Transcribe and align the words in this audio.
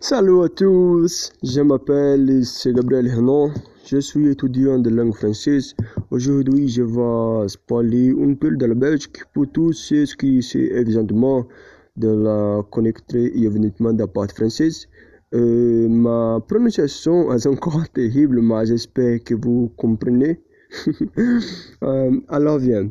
Salut 0.00 0.42
à 0.44 0.48
tous, 0.50 1.32
je 1.42 1.60
m'appelle 1.62 2.42
Gabriel 2.66 3.08
Renan, 3.16 3.50
je 3.86 3.96
suis 3.96 4.28
étudiant 4.28 4.78
de 4.78 4.90
langue 4.90 5.14
française. 5.14 5.74
Aujourd'hui, 6.10 6.68
je 6.68 6.82
vais 6.82 7.46
parler 7.66 8.14
un 8.20 8.34
peu 8.34 8.50
de 8.50 8.66
la 8.66 8.74
Belgique 8.74 9.24
pour 9.32 9.46
tous 9.50 9.72
ceux 9.72 10.04
qui 10.04 10.42
sont 10.42 10.58
évidemment 10.58 11.46
de 11.96 12.08
la 12.08 12.62
connecter 12.70 13.36
évidemment 13.38 13.94
de 13.94 14.00
la 14.00 14.06
part 14.06 14.30
française. 14.30 14.86
Euh, 15.34 15.88
ma 15.88 16.40
prononciation 16.46 17.32
est 17.32 17.46
encore 17.46 17.88
terrible, 17.94 18.42
mais 18.42 18.66
j'espère 18.66 19.24
que 19.24 19.34
vous 19.34 19.72
comprenez. 19.76 20.40
euh, 21.82 22.20
alors, 22.28 22.58
viens. 22.58 22.90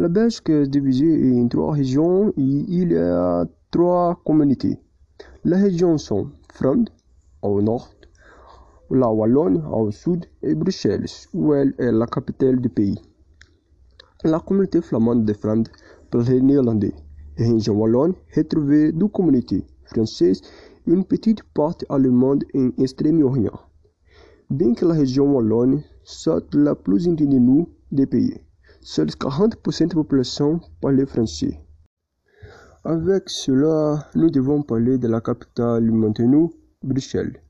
La 0.00 0.06
Belgique 0.06 0.48
est 0.50 0.68
divisée 0.68 1.40
en 1.40 1.48
trois 1.48 1.72
régions 1.72 2.28
et 2.36 2.64
il 2.68 2.92
y 2.92 2.96
a 2.96 3.44
trois 3.72 4.16
communautés. 4.24 4.78
Les 5.44 5.56
régions 5.56 5.98
sont 5.98 6.28
Flandre 6.52 6.92
au 7.42 7.60
nord, 7.60 7.90
la 8.92 9.10
Wallonne 9.10 9.60
au 9.72 9.90
sud 9.90 10.26
et 10.44 10.54
Bruxelles, 10.54 11.06
où 11.34 11.52
elle 11.52 11.74
est 11.80 11.90
la 11.90 12.06
capitale 12.06 12.60
du 12.60 12.68
pays. 12.68 12.96
La 14.22 14.38
communauté 14.38 14.80
flamande 14.82 15.24
de 15.24 15.32
Flandre 15.32 15.68
parle 16.12 16.42
néerlandais. 16.42 16.94
La 17.36 17.48
région 17.48 17.74
wallonne 17.74 18.14
retrouvée 18.36 18.92
deux 18.92 19.08
communautés 19.08 19.66
françaises 19.86 20.42
et 20.86 20.92
une 20.92 21.04
petite 21.04 21.42
partie 21.42 21.86
allemande 21.88 22.44
en 22.54 22.70
Extrême-Orient. 22.78 23.58
Bien 24.48 24.74
que 24.74 24.84
la 24.84 24.94
région 24.94 25.34
wallonne 25.34 25.82
soit 26.04 26.54
la 26.54 26.76
plus 26.76 27.08
entendue 27.08 27.66
du 27.90 28.06
pays, 28.06 28.38
seuls 28.80 29.08
40% 29.08 29.84
de 29.84 29.88
la 29.88 29.94
population 29.94 30.60
parle 30.80 31.06
français. 31.06 31.60
Avec 32.84 33.28
cela, 33.28 34.08
nous 34.14 34.30
devons 34.30 34.62
parler 34.62 34.98
de 34.98 35.08
la 35.08 35.20
capitale 35.20 35.90
maintenant, 35.90 36.50
Bruxelles. 36.82 37.42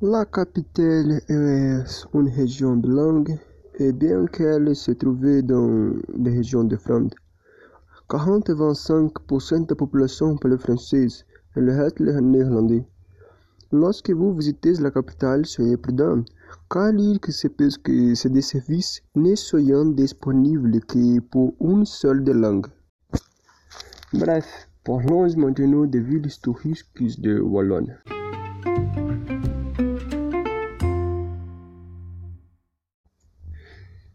La 0.00 0.24
capitale 0.24 1.20
est 1.28 2.06
une 2.14 2.28
région 2.28 2.76
bilingue 2.76 3.36
et 3.80 3.92
bien 3.92 4.26
qu'elle 4.26 4.74
se 4.74 4.92
trouve 4.92 5.42
dans 5.42 5.92
la 6.16 6.30
région 6.30 6.64
de 6.64 6.76
Flandre, 6.76 7.16
40-25% 8.08 9.64
de 9.64 9.66
la 9.68 9.76
population 9.76 10.36
parle 10.36 10.56
français 10.56 11.06
et 11.56 11.60
le 11.60 11.76
reste 11.76 12.00
le 12.00 12.18
néerlandais. 12.20 12.84
Lorsque 13.70 14.08
vous 14.10 14.34
visitez 14.34 14.72
la 14.80 14.90
capitale, 14.90 15.44
soyez 15.44 15.76
prudent, 15.76 16.24
car 16.70 16.90
il 16.94 17.20
se 17.28 17.48
peut 17.48 17.68
que 17.82 18.14
ces 18.14 18.40
services 18.40 19.02
ne 19.14 19.34
soient 19.34 19.84
disponibles 19.92 20.80
que 20.80 21.20
pour 21.20 21.54
une 21.60 21.84
seule 21.84 22.24
des 22.24 22.32
langues. 22.32 22.68
Bref, 24.14 24.70
parlons 24.84 25.28
maintenant 25.36 25.84
des 25.84 26.00
villes 26.00 26.24
historiques 26.24 27.20
de 27.20 27.40
Wallonne. 27.40 27.98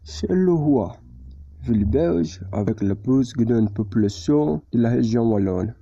Charleroi, 0.02 0.96
ville 1.62 1.84
belge 1.84 2.40
avec 2.50 2.82
la 2.82 2.96
plus 2.96 3.32
grande 3.34 3.72
population 3.72 4.62
de 4.72 4.80
la 4.80 4.90
région 4.90 5.30
wallonne. 5.30 5.74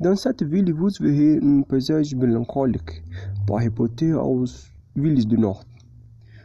Dans 0.00 0.16
cette 0.16 0.42
ville, 0.42 0.72
vous 0.72 0.88
verrez 1.00 1.38
un 1.40 1.62
paysage 1.62 2.16
mélancolique 2.16 3.04
par 3.46 3.62
rapport 3.62 3.88
aux 4.26 4.44
villes 4.96 5.26
du 5.26 5.38
Nord. 5.38 5.62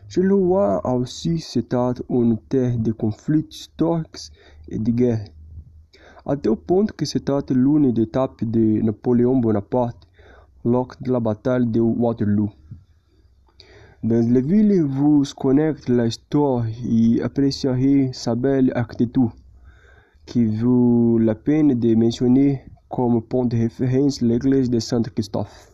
Charleroi 0.08 0.80
a 0.84 0.94
aussi 0.94 1.44
été 1.56 1.76
une 2.10 2.38
terre 2.38 2.78
de 2.78 2.92
conflits 2.92 3.48
historiques 3.50 4.32
et 4.68 4.78
de 4.78 4.92
guerres, 4.92 5.26
à 6.28 6.38
tel 6.38 6.56
point 6.58 6.86
que 6.86 7.06
c'était 7.06 7.54
l'une 7.56 7.92
des 7.92 8.04
étapes 8.04 8.44
de 8.44 8.84
Napoléon 8.84 9.38
Bonaparte 9.38 10.08
lors 10.64 10.90
de 11.02 11.12
la 11.12 11.20
bataille 11.20 11.66
de 11.66 11.80
Waterloo. 11.80 12.52
Dans 14.04 14.32
la 14.32 14.42
ville, 14.42 14.84
vous 14.84 15.24
connaîtrez 15.36 15.92
l'histoire 15.92 16.68
et 16.88 17.20
apprécierez 17.24 18.12
sa 18.14 18.36
belle 18.36 18.72
architecture, 18.76 19.34
qui 20.28 20.46
vaut 20.46 21.18
la 21.18 21.34
peine 21.34 21.74
de 21.74 21.96
mentionner 21.96 22.69
comme 22.90 23.22
point 23.22 23.46
de 23.46 23.58
référence 23.58 24.22
l'église 24.22 24.70
de 24.70 24.80
Saint-Christophe. 24.80 25.72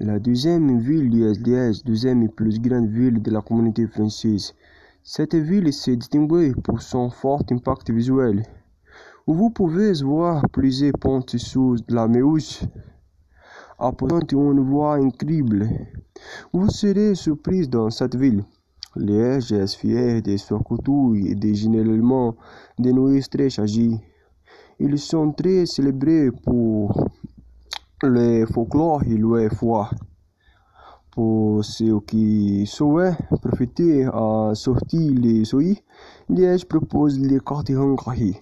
La 0.00 0.18
deuxième 0.18 0.78
ville 0.80 1.22
est 1.22 1.46
Liège, 1.46 1.82
deuxième 1.84 2.28
plus 2.28 2.60
grande 2.60 2.88
ville 2.88 3.22
de 3.22 3.30
la 3.30 3.40
communauté 3.40 3.86
française. 3.86 4.54
Cette 5.02 5.34
ville 5.34 5.72
se 5.72 5.92
distingue 5.92 6.54
pour 6.62 6.82
son 6.82 7.10
fort 7.10 7.42
impact 7.50 7.90
visuel. 7.90 8.42
Vous 9.26 9.50
pouvez 9.50 9.92
voir 10.02 10.42
plusieurs 10.52 10.92
ponts 10.92 11.24
sur 11.26 11.76
la 11.88 12.06
Meuse, 12.06 12.60
apportant 13.78 14.52
une 14.52 14.60
voix 14.60 14.96
incroyable. 14.96 15.70
Vous 16.52 16.68
serez 16.68 17.14
surpris 17.14 17.66
dans 17.66 17.90
cette 17.90 18.16
ville. 18.16 18.44
Liège 18.96 19.66
fier 19.76 20.22
de 20.22 20.36
sa 20.36 20.56
et 20.56 21.34
de 21.34 21.52
généralement 21.52 22.36
de 22.78 22.90
nos 22.92 23.20
très 23.22 23.50
chargés. 23.50 24.00
Ils 24.78 24.98
sont 24.98 25.32
très 25.32 25.66
célébrés 25.66 26.30
pour 26.30 27.08
le 28.02 28.46
folklore 28.46 29.02
et 29.04 29.16
le 29.16 29.48
foi. 29.50 29.90
Pour 31.10 31.64
ceux 31.64 32.00
qui 32.00 32.66
souhaitent 32.66 33.18
profiter 33.42 34.04
à 34.04 34.52
sortir 34.54 35.12
les 35.14 35.44
soins, 35.44 35.74
Liège 36.28 36.66
propose 36.66 37.18
les 37.18 37.38
gris 37.38 38.38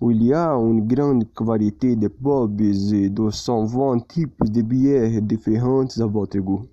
où 0.00 0.10
il 0.10 0.22
y 0.22 0.32
a 0.32 0.52
une 0.52 0.86
grande 0.86 1.26
variété 1.40 1.96
de 1.96 2.08
pubs 2.08 2.60
et 2.60 3.08
220 3.08 4.06
types 4.06 4.44
de 4.44 4.62
bières 4.62 5.22
différentes 5.22 5.98
à 5.98 6.06
votre 6.06 6.38
goût. 6.38 6.64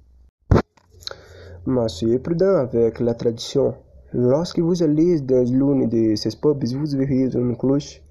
Mais 1.66 1.88
soyez 1.88 2.20
prudent 2.20 2.58
avec 2.58 3.00
la 3.00 3.14
tradition. 3.14 3.76
Lorsque 4.12 4.60
vous 4.60 4.84
allez 4.84 5.22
dans 5.22 5.44
l'une 5.50 5.88
de 5.88 6.16
ces 6.16 6.36
pubs, 6.36 6.64
vous 6.66 6.86
verrez 6.98 7.30
une 7.34 7.56
cloche 7.58 8.02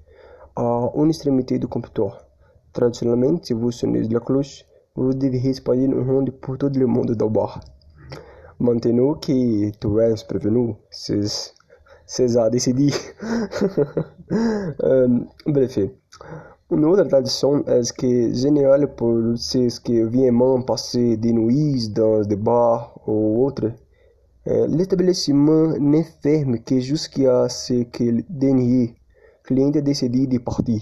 à 0.55 0.91
une 0.95 1.09
extrémité 1.09 1.59
du 1.59 1.67
comptoir. 1.67 2.25
Traditionnellement, 2.73 3.39
si 3.43 3.53
vous 3.53 3.71
sonnez 3.71 4.01
la 4.03 4.19
cloche, 4.19 4.65
vous 4.95 5.13
devez 5.13 5.49
espalher 5.49 5.85
une 5.85 5.99
ronde 5.99 6.31
pour 6.41 6.57
tout 6.57 6.71
le 6.75 6.87
monde 6.87 7.11
do 7.15 7.29
bar. 7.29 7.59
Maintenant 8.59 9.13
que 9.13 9.69
tu 9.69 9.91
es 10.01 10.25
prévenu, 10.27 10.75
c'est 10.89 12.37
à 12.37 12.49
décider. 12.49 12.91
euh, 14.83 15.19
bref, 15.45 15.79
une 16.71 16.85
autre 16.85 17.03
tradition 17.03 17.65
est 17.67 17.95
que 17.95 18.33
général 18.33 18.95
pour 18.95 19.37
ceux 19.37 19.67
qui 19.83 20.01
viennent 20.03 20.65
passer 20.65 21.17
des 21.17 21.33
nuits 21.33 21.89
dans 21.89 22.21
des 22.21 22.35
bars 22.35 22.99
ou 23.05 23.45
autres, 23.45 23.71
euh, 24.47 24.67
l'établissement 24.67 25.77
ne 25.79 26.01
ferme 26.21 26.59
que 26.59 26.79
jusqu'à 26.79 27.47
ce 27.49 27.83
que 27.83 28.03
le 28.03 28.23
dernier 28.29 28.95
client 29.43 29.69
décide 29.69 30.29
de 30.29 30.37
partir. 30.39 30.81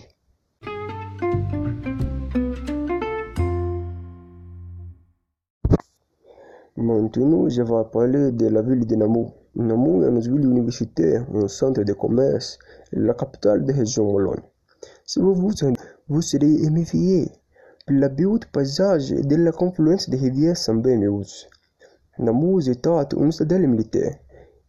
Maintenant, 6.78 7.50
je 7.50 7.62
vais 7.62 7.84
parler 7.92 8.32
de 8.32 8.48
la 8.48 8.62
ville 8.62 8.86
de 8.86 8.96
Namur. 8.96 9.34
Namur 9.56 10.06
est 10.06 10.10
une 10.10 10.20
ville 10.20 10.46
universitaire, 10.46 11.26
un 11.34 11.48
centre 11.48 11.84
de 11.84 11.94
commerce 11.94 12.58
et 12.94 13.00
la 13.00 13.14
capitale 13.14 13.66
de 13.66 13.72
la 13.72 13.80
région 13.80 14.10
Wallonne. 14.10 14.42
Si 15.14 15.20
vous 15.20 15.34
vous 15.34 16.22
serez 16.22 16.54
émerveillé 16.64 17.30
par 17.86 17.98
la 17.98 18.08
beauté 18.08 18.48
paysage 18.54 19.10
de 19.10 19.36
la 19.36 19.52
confluence 19.52 20.10
des 20.10 20.16
rivières 20.16 20.56
Meuse. 20.70 21.50
Namur 22.18 22.62
est 22.70 22.88
une 22.88 23.34
citadelle 23.34 23.68
militaire 23.68 24.16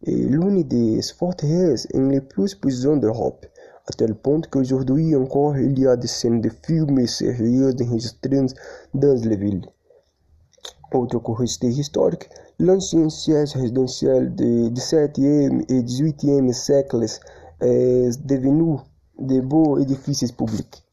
et 0.01 0.17
l'une 0.33 0.61
des 0.63 1.01
forteresses 1.17 1.87
les 1.93 2.19
plus 2.19 2.55
puissantes 2.55 2.99
d'Europe, 2.99 3.45
à 3.87 3.93
tel 3.93 4.15
point 4.15 4.41
qu'aujourd'hui 4.51 5.15
encore 5.15 5.55
il 5.57 5.79
y 5.79 5.87
a 5.87 5.95
des 5.95 6.09
scènes 6.09 6.41
de 6.41 6.49
films 6.49 7.07
sérieux 7.07 7.73
enregistrées 7.81 8.47
dans 8.93 9.19
la 9.23 9.35
ville. 9.37 9.65
Autre 10.91 11.19
curiosité 11.19 11.69
historique, 11.69 12.27
l'ancien 12.59 13.07
siège 13.07 13.53
résidentiel 13.55 14.35
du 14.35 14.69
XVIIe 14.71 15.63
et 15.69 15.81
XVIIIe 15.83 16.53
siècles 16.53 17.05
est 17.61 18.25
devenu 18.25 18.79
de 19.19 19.39
beaux 19.41 19.77
édifices 19.79 20.31
publics. 20.31 20.83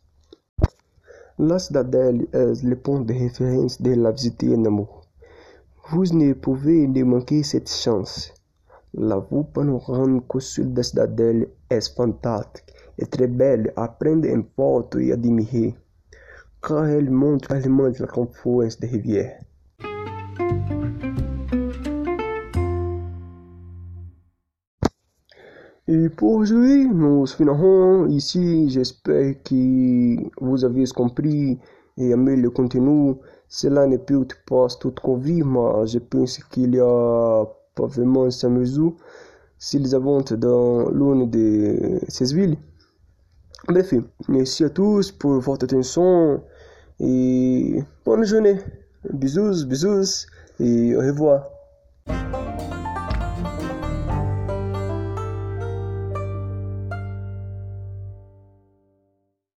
La 1.38 1.58
citadelle 1.58 2.26
est 2.32 2.62
le 2.62 2.76
point 2.76 3.00
de 3.00 3.12
référence 3.14 3.80
de 3.80 3.94
la 3.94 4.10
visite 4.10 4.42
à 4.44 4.56
Namur. 4.56 5.02
Vous 5.90 6.04
ne 6.04 6.32
pouvez 6.34 6.86
ne 6.86 7.02
manquer 7.02 7.42
cette 7.42 7.70
chance. 7.70 8.32
La 8.94 9.18
vue 9.18 9.44
panoramique 9.54 10.40
sur 10.40 10.64
la 10.74 10.82
citadelle 10.82 11.48
est 11.70 11.94
fantastique 11.94 12.64
et 12.98 13.06
très 13.06 13.26
belle 13.26 13.72
à 13.76 13.88
prendre 13.88 14.28
en 14.28 14.42
photo 14.56 14.98
et 14.98 15.12
admirer. 15.12 15.74
car 16.62 16.86
elle 16.86 17.10
montre 17.10 17.52
alimente 17.52 17.98
la 17.98 18.06
confluence 18.06 18.78
des 18.78 18.88
rivières. 18.88 19.40
Et 25.92 26.08
pour 26.08 26.34
aujourd'hui, 26.34 26.86
nous 26.86 27.26
finirons 27.26 28.06
ici. 28.06 28.70
J'espère 28.70 29.34
que 29.42 30.14
vous 30.40 30.64
avez 30.64 30.84
compris 30.86 31.58
et 31.98 32.10
aimé 32.10 32.36
le 32.36 32.48
contenu. 32.48 33.16
Cela 33.48 33.88
ne 33.88 33.96
peut 33.96 34.24
pas 34.46 34.68
tout 34.78 34.92
trouver, 34.92 35.42
mais 35.42 35.88
je 35.88 35.98
pense 35.98 36.38
qu'il 36.44 36.76
y 36.76 36.78
a 36.78 37.44
pas 37.74 37.86
vraiment 37.86 38.30
sa 38.30 38.48
mesure 38.48 38.94
s'ils 39.58 39.92
avancent 39.96 40.32
dans 40.34 40.88
l'une 40.90 41.28
de 41.28 41.98
ces 42.06 42.32
villes. 42.36 42.56
Bref, 43.66 43.92
merci 44.28 44.62
à 44.62 44.70
tous 44.70 45.10
pour 45.10 45.40
votre 45.40 45.64
attention 45.64 46.40
et 47.00 47.82
bonne 48.04 48.24
journée. 48.24 48.58
Bisous, 49.12 49.66
bisous 49.66 50.28
et 50.60 50.94
au 50.94 51.00
revoir. 51.00 51.59